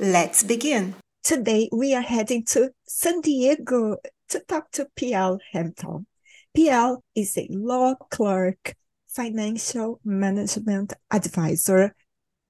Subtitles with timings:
[0.00, 0.94] Let's begin.
[1.24, 3.96] Today we are heading to San Diego
[4.28, 6.06] to talk to PL Hampton.
[6.54, 8.76] PL is a law clerk,
[9.08, 11.96] financial management advisor,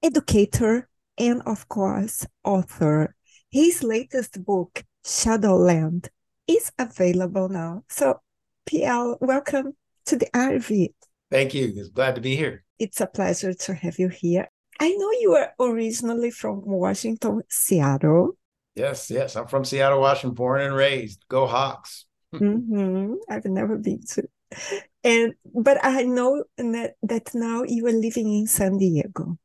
[0.03, 3.15] educator, and of course, author.
[3.49, 6.09] His latest book, Shadowland,
[6.47, 7.83] is available now.
[7.89, 8.21] So,
[8.67, 9.73] PL, welcome
[10.05, 10.93] to the RV.
[11.31, 11.73] Thank you.
[11.75, 12.63] It's glad to be here.
[12.77, 14.49] It's a pleasure to have you here.
[14.79, 18.37] I know you are originally from Washington, Seattle.
[18.75, 19.35] Yes, yes.
[19.35, 21.25] I'm from Seattle, Washington, born and raised.
[21.27, 22.05] Go Hawks.
[22.33, 23.15] mm-hmm.
[23.29, 24.23] I've never been to.
[25.03, 29.37] And but I know that, that now you are living in San Diego.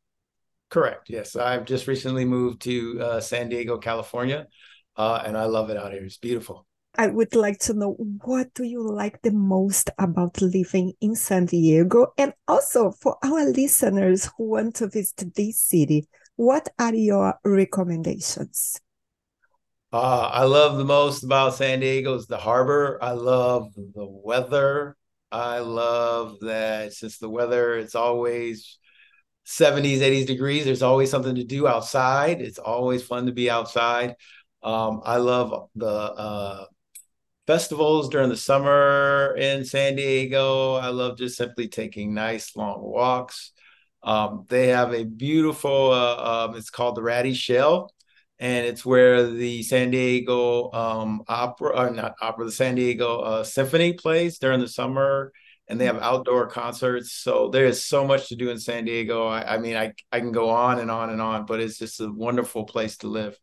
[0.71, 1.11] Correct.
[1.11, 4.47] Yes, I've just recently moved to uh, San Diego, California,
[4.97, 6.05] uh, and I love it out here.
[6.05, 6.67] It's beautiful.
[6.97, 11.47] I would like to know what do you like the most about living in San
[11.47, 12.13] Diego?
[12.17, 16.07] And also for our listeners who want to visit this city,
[16.37, 18.81] what are your recommendations?
[19.93, 22.99] Uh, I love the most about San Diego is the harbor.
[23.03, 24.97] I love the weather.
[25.31, 28.79] I love that since the weather, it's always
[29.45, 30.65] 70s, 80s degrees.
[30.65, 32.41] There's always something to do outside.
[32.41, 34.15] It's always fun to be outside.
[34.63, 36.65] Um, I love the uh,
[37.47, 40.75] festivals during the summer in San Diego.
[40.75, 43.53] I love just simply taking nice long walks.
[44.03, 47.91] Um, they have a beautiful, uh, um, it's called the Rady Shell,
[48.39, 53.45] and it's where the San Diego um, opera, or not opera, the San Diego uh,
[53.45, 55.33] Symphony plays during the summer.
[55.67, 57.13] And they have outdoor concerts.
[57.13, 59.27] So there is so much to do in San Diego.
[59.29, 62.03] I, I mean, I, I can go on and on and on, but it's just
[62.03, 63.39] a wonderful place to live.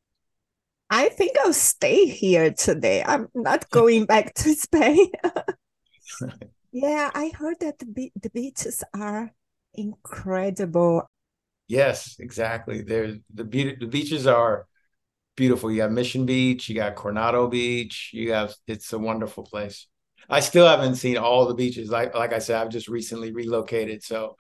[0.92, 3.02] I think I'll stay here today.
[3.04, 5.08] I'm not going back to Spain.
[6.72, 9.32] yeah, I heard that the, be- the beaches are
[9.74, 11.10] incredible.
[11.68, 12.82] Yes, exactly.
[12.82, 14.68] There's the be- the beaches are
[15.38, 15.72] beautiful.
[15.72, 19.88] You got Mission Beach, you got Coronado Beach, you have it's a wonderful place.
[20.30, 21.90] I still haven't seen all the beaches.
[21.90, 24.36] Like like I said, I've just recently relocated, so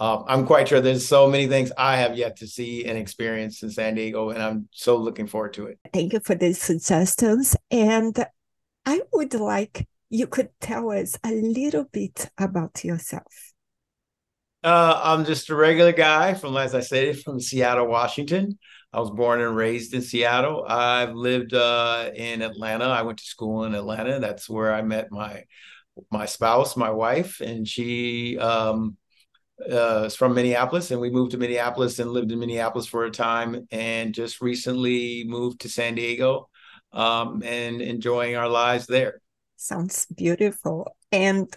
[0.00, 3.62] um, I'm quite sure there's so many things I have yet to see and experience
[3.62, 5.78] in San Diego, and I'm so looking forward to it.
[5.92, 7.54] Thank you for the suggestions.
[7.70, 8.24] And
[8.86, 13.52] I would like you could tell us a little bit about yourself.
[14.64, 18.58] Uh, I'm just a regular guy from, as I said, from Seattle, Washington.
[18.92, 20.64] I was born and raised in Seattle.
[20.66, 22.86] I've lived uh, in Atlanta.
[22.86, 24.18] I went to school in Atlanta.
[24.18, 25.44] That's where I met my
[26.10, 28.96] my spouse, my wife, and she um,
[29.70, 33.10] uh, is from Minneapolis, and we moved to Minneapolis and lived in Minneapolis for a
[33.10, 36.48] time, and just recently moved to San Diego,
[36.92, 39.20] um, and enjoying our lives there.
[39.56, 40.96] Sounds beautiful.
[41.12, 41.54] And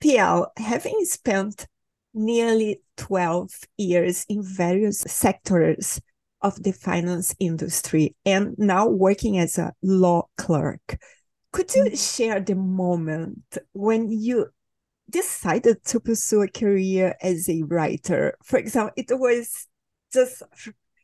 [0.00, 1.66] PL, having spent
[2.14, 6.00] nearly 12 years in various sectors
[6.40, 10.98] of the finance industry and now working as a law clerk,
[11.52, 11.94] could you mm-hmm.
[11.94, 14.46] share the moment when you
[15.10, 18.36] decided to pursue a career as a writer.
[18.44, 19.66] For example, it was
[20.12, 20.42] just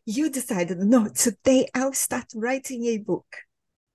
[0.06, 3.26] you decided, no, today I'll start writing a book.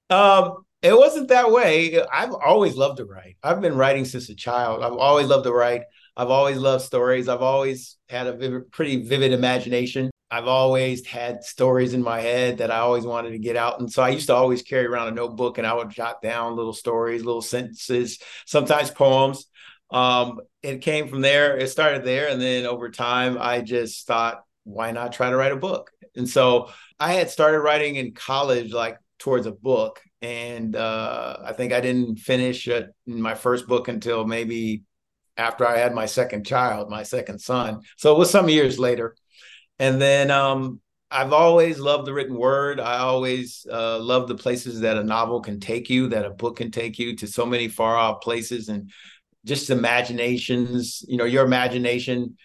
[0.10, 2.02] Um, it wasn't that way.
[2.12, 3.38] I've always loved to write.
[3.44, 4.84] I've been writing since a child.
[4.84, 5.84] I've always loved to write.
[6.18, 7.28] I've always loved stories.
[7.28, 10.10] I've always had a vivid, pretty vivid imagination.
[10.32, 13.80] I've always had stories in my head that I always wanted to get out.
[13.80, 16.56] And so I used to always carry around a notebook and I would jot down
[16.56, 19.46] little stories, little sentences, sometimes poems
[19.92, 21.58] um, it came from there.
[21.58, 25.52] It started there, and then over time, I just thought, why not try to write
[25.52, 25.92] a book?
[26.16, 26.70] And so
[27.00, 31.82] I had started writing in college, like towards a book, and uh, I think I
[31.82, 32.68] didn't finish
[33.06, 34.84] my first book until maybe
[35.38, 37.82] after I had my second child, my second son.
[37.98, 39.16] So it was some years later,
[39.80, 42.80] and then um, I've always loved the written word.
[42.80, 46.58] I always uh, love the places that a novel can take you, that a book
[46.58, 48.92] can take you to so many far off places and
[49.46, 52.38] just imaginations, you know, your imagination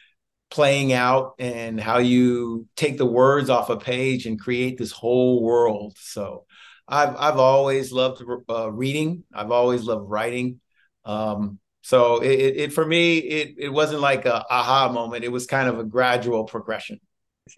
[0.50, 5.42] playing out and how you take the words off a page and create this whole
[5.42, 5.96] world.
[5.98, 6.46] So
[6.86, 9.24] I've I've always loved uh, reading.
[9.34, 10.60] I've always loved writing.
[11.04, 15.24] Um, so it, it, it, for me it it wasn't like a aha moment.
[15.24, 17.00] It was kind of a gradual progression.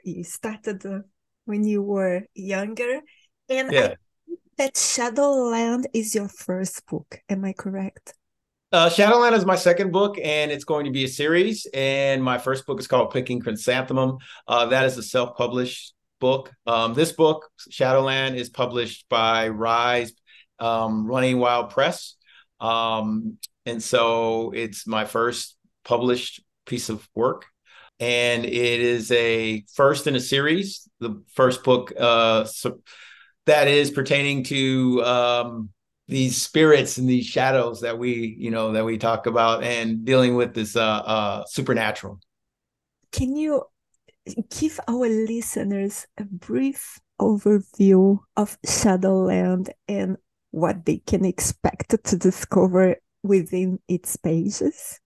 [0.03, 1.01] You started uh,
[1.45, 3.01] when you were younger.
[3.49, 3.95] And yeah.
[4.59, 7.21] that Shadowland is your first book.
[7.29, 8.15] Am I correct?
[8.77, 11.67] Uh, Shadowland is my second book, and it's going to be a series.
[11.73, 14.19] And my first book is called Picking Chrysanthemum.
[14.47, 16.53] Uh, that is a self-published book.
[16.67, 20.13] Um, this book, Shadowland, is published by Rise
[20.59, 22.17] um, Running Wild Press.
[22.61, 27.47] Um, and so it's my first published piece of work.
[27.99, 30.87] And it is a first in a series.
[31.01, 32.81] The first book uh, so
[33.47, 35.71] that is pertaining to um,
[36.09, 40.37] these spirits and these shadows that we, you know, that we talk about and dealing
[40.37, 42.21] with this uh, uh, supernatural.
[43.13, 43.65] Can you
[44.51, 50.17] give our listeners a brief overview of Shadowland and
[50.51, 55.01] what they can expect to discover within its pages?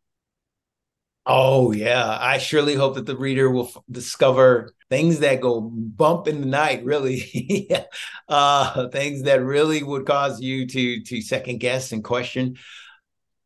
[1.27, 2.19] Oh, yeah.
[2.21, 6.47] I surely hope that the reader will f- discover things that go bump in the
[6.47, 7.71] night, really.
[8.29, 12.57] uh, things that really would cause you to, to second guess and question.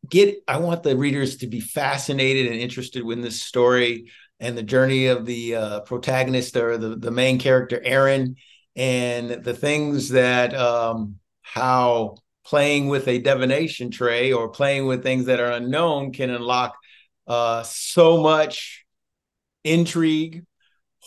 [0.09, 4.63] Get, I want the readers to be fascinated and interested in this story and the
[4.63, 8.35] journey of the uh, protagonist or the, the main character, Aaron,
[8.75, 15.25] and the things that, um, how playing with a divination tray or playing with things
[15.25, 16.75] that are unknown can unlock
[17.27, 18.85] uh, so much
[19.63, 20.45] intrigue,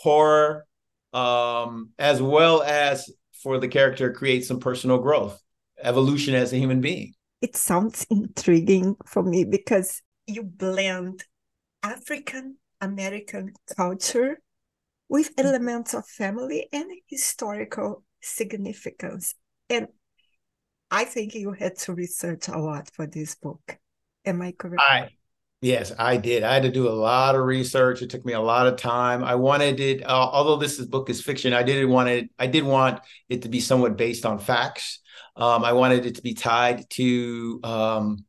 [0.03, 0.67] horror,
[1.13, 3.11] um, as well as
[3.43, 5.41] for the character create some personal growth,
[5.83, 7.13] evolution as a human being.
[7.41, 11.25] It sounds intriguing for me because you blend
[11.83, 14.41] African American culture
[15.09, 15.47] with mm-hmm.
[15.47, 19.35] elements of family and historical significance.
[19.71, 19.89] And
[20.91, 23.79] I think you had to research a lot for this book.
[24.25, 24.83] Am I correct?
[24.83, 25.11] I
[25.61, 26.43] yes, I did.
[26.43, 28.03] I had to do a lot of research.
[28.03, 29.25] It took me a lot of time.
[29.25, 31.53] I wanted it, uh, although this is, book is fiction.
[31.53, 32.31] I did want it.
[32.39, 35.01] I did want it to be somewhat based on facts.
[35.37, 38.25] Um, I wanted it to be tied to um,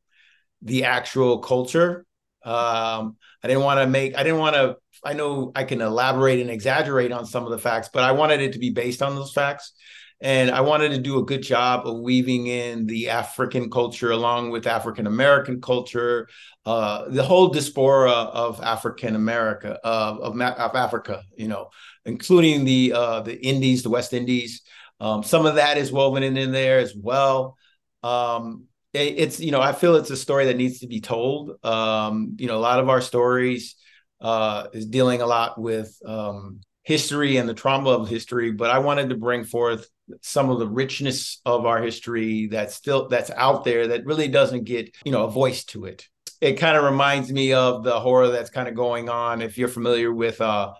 [0.62, 2.06] the actual culture.
[2.44, 4.16] Um, I didn't want to make.
[4.16, 4.78] I didn't want to.
[5.04, 8.42] I know I can elaborate and exaggerate on some of the facts, but I wanted
[8.42, 9.74] it to be based on those facts.
[10.22, 14.50] And I wanted to do a good job of weaving in the African culture along
[14.50, 16.28] with African American culture,
[16.66, 21.70] uh, the whole diaspora of African America, of, of Africa, you know,
[22.06, 24.62] including the uh, the Indies, the West Indies.
[25.00, 27.58] Um, some of that is woven in, in there as well.
[28.04, 31.64] Um, it, it's you know I feel it's a story that needs to be told.
[31.64, 33.76] Um, you know, a lot of our stories
[34.20, 38.80] uh, is dealing a lot with um, history and the trauma of history, but I
[38.80, 39.88] wanted to bring forth
[40.22, 44.64] some of the richness of our history that's still that's out there that really doesn't
[44.64, 46.08] get you know a voice to it.
[46.42, 49.68] It kind of reminds me of the horror that's kind of going on if you're
[49.68, 50.74] familiar with uh,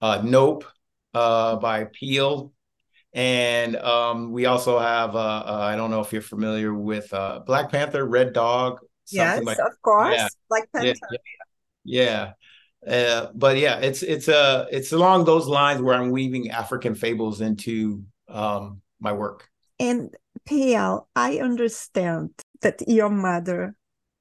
[0.00, 0.64] uh nope
[1.12, 2.52] uh by Peele.
[3.12, 7.40] And um we also have uh, uh i don't know if you're familiar with uh
[7.46, 8.80] black panther red dog
[9.10, 10.16] yes like, of course.
[10.16, 10.94] Yeah, black panther.
[11.84, 12.32] yeah,
[12.84, 12.86] yeah.
[12.86, 17.40] Uh, but yeah, it's it's uh it's along those lines where I'm weaving African fables
[17.40, 19.48] into um, my work.
[19.78, 20.14] And
[20.46, 23.76] PL, I understand that your mother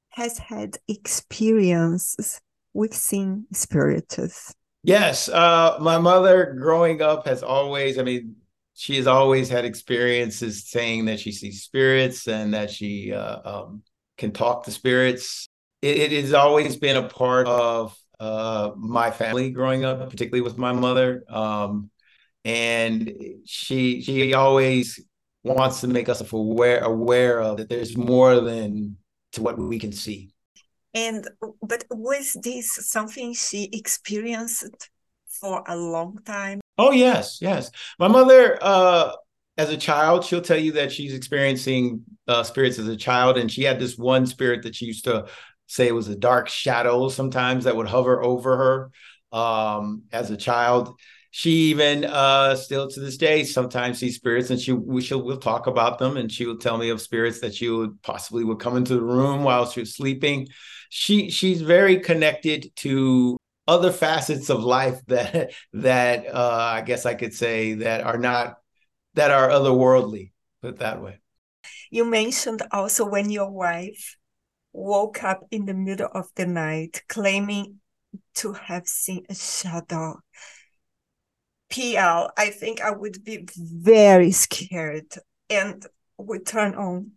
[0.09, 2.39] has had experiences
[2.73, 4.53] with seeing spirits.
[4.83, 8.35] Yes, uh, my mother growing up has always, I mean,
[8.75, 13.83] she has always had experiences saying that she sees spirits and that she uh, um,
[14.17, 15.47] can talk to spirits.
[15.81, 20.57] It, it, has always been a part of uh, my family growing up, particularly with
[20.57, 21.23] my mother.
[21.29, 21.91] Um,
[22.45, 23.13] and
[23.45, 24.99] she she always
[25.43, 28.97] wants to make us aware aware of that there's more than
[29.33, 30.33] to what we can see.
[30.93, 31.27] And
[31.61, 34.89] but was this something she experienced
[35.27, 36.61] for a long time?
[36.77, 37.71] Oh yes yes.
[37.99, 39.13] My mother uh
[39.57, 43.51] as a child she'll tell you that she's experiencing uh, spirits as a child and
[43.51, 45.25] she had this one spirit that she used to
[45.67, 50.95] say was a dark shadow sometimes that would hover over her um, as a child
[51.35, 55.65] she even uh, still to this day sometimes sees spirits and she we she'll talk
[55.65, 58.77] about them and she will tell me of spirits that she would possibly would come
[58.77, 60.47] into the room while she was sleeping.
[60.89, 63.35] She she's very connected to
[63.67, 68.57] other facets of life that that uh, i guess i could say that are not
[69.15, 71.19] that are otherworldly put that way.
[71.89, 74.17] You mentioned also when your wife
[74.71, 77.79] woke up in the middle of the night claiming
[78.35, 80.19] to have seen a shadow
[81.73, 85.13] PL, I think I would be very scared
[85.49, 85.85] and
[86.17, 87.11] would turn on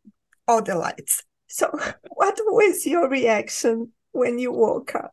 [0.49, 1.23] all the lights.
[1.47, 1.71] So,
[2.09, 5.13] what was your reaction when you woke up?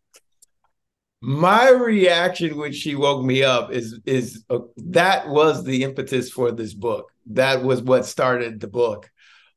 [1.26, 6.52] my reaction when she woke me up is is uh, that was the impetus for
[6.52, 7.14] this book.
[7.28, 9.10] That was what started the book.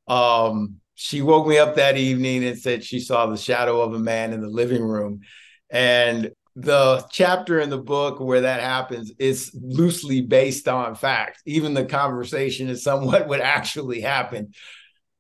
[0.07, 3.99] Um, she woke me up that evening and said she saw the shadow of a
[3.99, 5.23] man in the living room,
[5.69, 11.43] and the chapter in the book where that happens is loosely based on fact.
[11.45, 14.55] Even the conversation is somewhat what actually happened.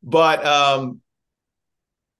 [0.02, 1.02] But um,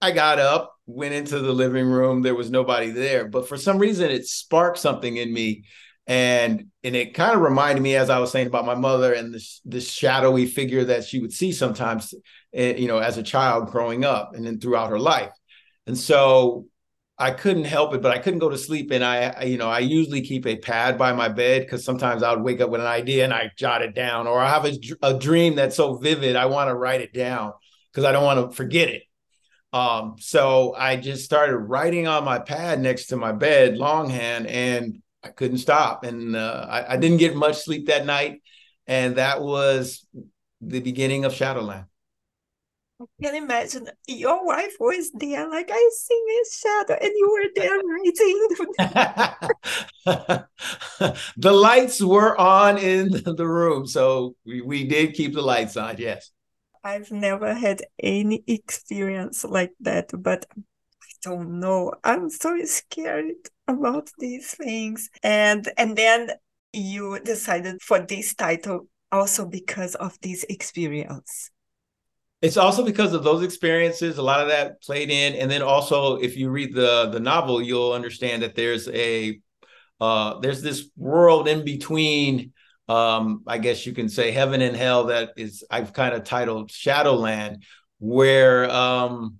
[0.01, 2.21] I got up, went into the living room.
[2.21, 5.63] There was nobody there, but for some reason, it sparked something in me,
[6.05, 9.33] and and it kind of reminded me, as I was saying about my mother and
[9.33, 12.13] this this shadowy figure that she would see sometimes,
[12.53, 15.31] eh, you know, as a child growing up, and then throughout her life.
[15.87, 16.67] And so
[17.19, 18.91] I couldn't help it, but I couldn't go to sleep.
[18.91, 22.21] And I, I you know, I usually keep a pad by my bed because sometimes
[22.21, 24.65] I would wake up with an idea and I jot it down, or I have
[24.65, 27.53] a, a dream that's so vivid I want to write it down
[27.91, 29.03] because I don't want to forget it.
[29.73, 35.01] Um, so I just started writing on my pad next to my bed, longhand, and
[35.23, 36.03] I couldn't stop.
[36.03, 38.41] And uh, I, I didn't get much sleep that night,
[38.85, 40.05] and that was
[40.61, 41.85] the beginning of Shadowland.
[42.99, 47.49] I can imagine your wife was there, like I see a shadow, and you were
[47.55, 48.47] there writing.
[51.37, 55.97] the lights were on in the room, so we, we did keep the lights on.
[55.99, 56.31] Yes,
[56.83, 60.61] I've never had any experience like that, but I
[61.21, 61.93] don't know.
[62.03, 63.35] I'm so scared
[63.67, 66.31] about these things, and and then
[66.73, 71.51] you decided for this title also because of this experience
[72.41, 76.17] it's also because of those experiences a lot of that played in and then also
[76.17, 79.39] if you read the the novel you'll understand that there's a
[79.99, 82.51] uh, there's this world in between
[82.87, 86.71] um, i guess you can say heaven and hell that is i've kind of titled
[86.71, 87.63] shadowland
[87.99, 89.37] where um,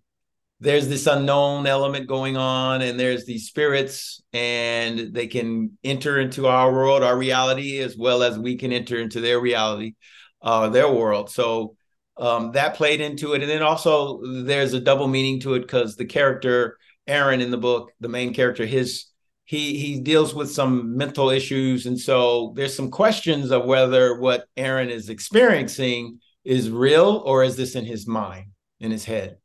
[0.59, 6.47] there's this unknown element going on and there's these spirits and they can enter into
[6.47, 9.93] our world our reality as well as we can enter into their reality
[10.41, 11.29] uh, their world.
[11.29, 11.76] So
[12.19, 13.41] um, that played into it.
[13.41, 17.57] And then also there's a double meaning to it because the character aaron in the
[17.57, 19.05] book the main character his
[19.45, 21.85] he he deals with some mental issues.
[21.85, 27.55] And so there's some questions of whether what aaron is experiencing is real or is
[27.55, 28.47] this in his mind
[28.79, 29.37] in his head.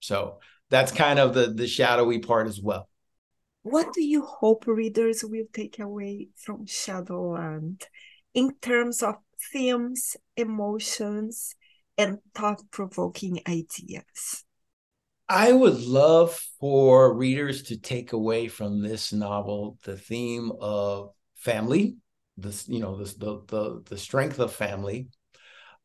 [0.00, 2.88] So that's kind of the the shadowy part as well.
[3.62, 7.86] What do you hope readers will take away from shadowland
[8.34, 9.16] in terms of
[9.52, 11.54] themes emotions
[12.00, 14.44] and thought provoking ideas.
[15.28, 21.96] I would love for readers to take away from this novel the theme of family,
[22.36, 25.08] this you know the the the strength of family.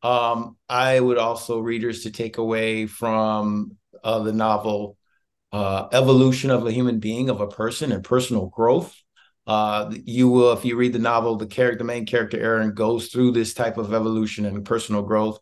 [0.02, 4.98] Um, I would also readers to take away from uh, the novel
[5.52, 8.96] uh, evolution of a human being, of a person, and personal growth.
[9.48, 13.10] Uh, you will, if you read the novel, the character, the main character Aaron goes
[13.10, 15.40] through this type of evolution and personal growth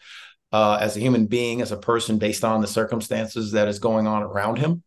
[0.54, 4.08] uh, as a human being, as a person, based on the circumstances that is going
[4.08, 4.84] on around him.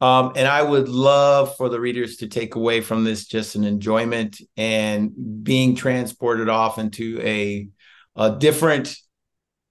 [0.00, 3.64] Um, and I would love for the readers to take away from this just an
[3.64, 5.12] enjoyment and
[5.42, 7.68] being transported off into a,
[8.14, 8.94] a different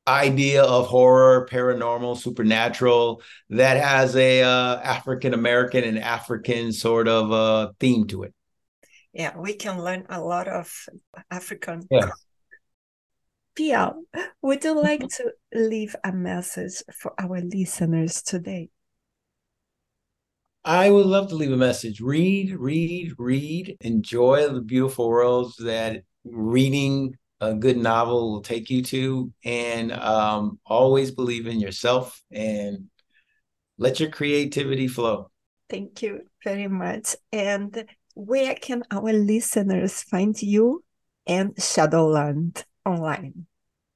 [0.08, 7.32] idea of horror, paranormal, supernatural that has a uh, African American and African sort of
[7.32, 8.34] uh, theme to it.
[9.13, 10.74] Yeah, we can learn a lot of
[11.29, 12.10] African yeah.
[13.55, 14.03] PL,
[14.41, 18.69] would you like to leave a message for our listeners today?
[20.65, 22.00] I would love to leave a message.
[22.00, 23.75] Read, read, read.
[23.81, 29.31] Enjoy the beautiful worlds that reading a good novel will take you to.
[29.43, 32.86] And um, always believe in yourself and
[33.77, 35.29] let your creativity flow.
[35.69, 37.15] Thank you very much.
[37.31, 40.83] And where can our listeners find you
[41.27, 42.63] and Shadowland?
[42.85, 43.45] Online?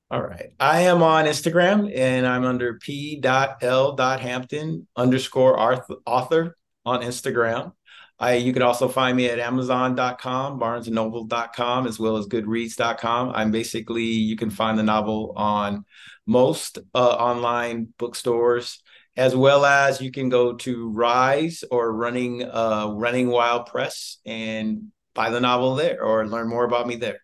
[0.10, 0.52] All right.
[0.60, 3.28] I am on Instagram and I'm under p.l.hampton
[4.96, 5.60] underscore
[6.06, 7.74] author on Instagram.
[8.20, 13.32] I, you can also find me at amazon.com, barnesandnoble.com, as well as goodreads.com.
[13.36, 15.86] I'm basically, you can find the novel on
[16.26, 18.82] most uh, online bookstores,
[19.16, 24.92] as well as you can go to Rise or Running uh, Running Wild Press and
[25.14, 27.20] buy the novel there or learn more about me there.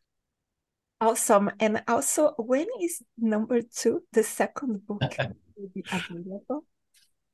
[1.04, 1.52] Awesome.
[1.60, 5.02] And also, when is number two, the second book,
[5.58, 6.64] will be available?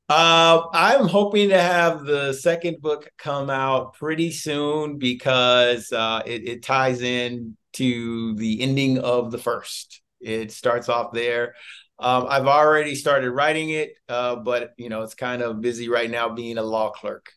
[0.09, 6.47] Uh, I'm hoping to have the second book come out pretty soon because uh, it,
[6.47, 10.01] it ties in to the ending of the first.
[10.19, 11.53] It starts off there.
[11.99, 16.09] Um, I've already started writing it, uh, but you know it's kind of busy right
[16.09, 17.31] now being a law clerk.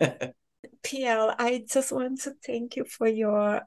[0.00, 3.62] PL, I just want to thank you for your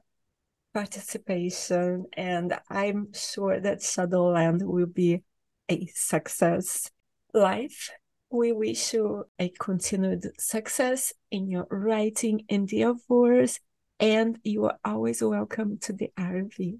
[0.72, 5.22] participation, and I'm sure that Shadowland will be
[5.70, 6.90] a success.
[7.34, 7.90] Life,
[8.30, 13.60] we wish you a continued success in your writing and endeavors,
[14.00, 16.78] and you are always welcome to the RV.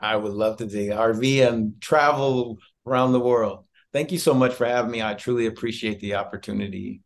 [0.00, 3.64] I would love to do RV and travel around the world.
[3.92, 5.02] Thank you so much for having me.
[5.02, 7.00] I truly appreciate the opportunity.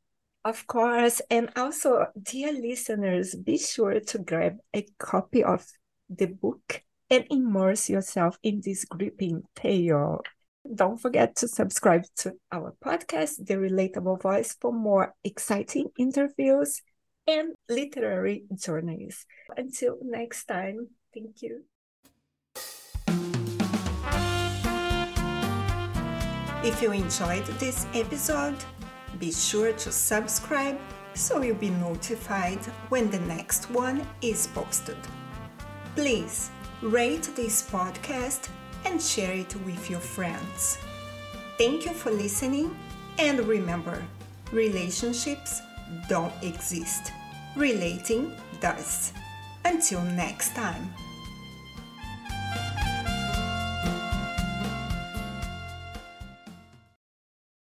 [0.45, 1.23] Of course.
[1.31, 5.65] And also, dear listeners, be sure to grab a copy of
[6.09, 10.23] the book and immerse yourself in this gripping tale.
[10.75, 16.83] Don't forget to subscribe to our podcast, The Relatable Voice, for more exciting interviews
[17.27, 19.27] and literary journeys.
[19.57, 21.65] Until next time, thank you.
[26.65, 28.57] If you enjoyed this episode,
[29.19, 30.79] be sure to subscribe
[31.15, 34.97] so you'll be notified when the next one is posted.
[35.95, 38.49] Please rate this podcast
[38.87, 40.79] and share it with your friends.
[41.59, 42.75] Thank you for listening,
[43.19, 44.03] and remember
[44.53, 45.61] relationships
[46.09, 47.13] don't exist,
[47.57, 49.13] relating does.
[49.65, 50.93] Until next time.